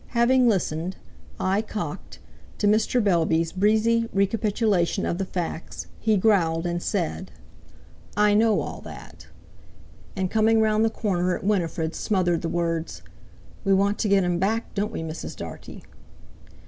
Having 0.17 0.47
listened, 0.49 0.95
eye 1.39 1.61
cocked, 1.61 2.17
to 2.57 2.65
Mr. 2.65 3.03
Bellby's 3.03 3.51
breezy 3.51 4.09
recapitulation 4.11 5.05
of 5.05 5.19
the 5.19 5.25
facts, 5.25 5.85
he 5.99 6.17
growled, 6.17 6.65
and 6.65 6.81
said: 6.81 7.29
"I 8.17 8.33
know 8.33 8.61
all 8.61 8.81
that;" 8.81 9.27
and 10.15 10.31
coming 10.31 10.59
round 10.59 10.83
the 10.83 10.89
corner 10.89 11.35
at 11.37 11.43
Winifred, 11.43 11.93
smothered 11.93 12.41
the 12.41 12.49
words: 12.49 13.03
"We 13.63 13.73
want 13.73 13.99
to 13.99 14.09
get 14.09 14.23
him 14.23 14.39
back, 14.39 14.73
don't 14.73 14.91
we, 14.91 15.03
Mrs. 15.03 15.35
Dartie?" 15.35 15.83